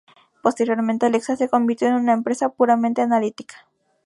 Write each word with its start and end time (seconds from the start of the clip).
Posteriormente, 0.41 1.05
Alexa 1.05 1.35
se 1.35 1.47
convirtió 1.47 1.87
en 1.87 1.93
una 1.93 2.13
empresa 2.13 2.49
puramente 2.49 3.03
analítica. 3.03 3.67